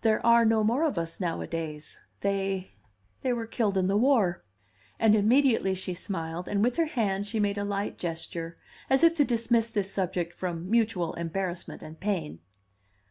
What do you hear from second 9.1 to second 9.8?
to dismiss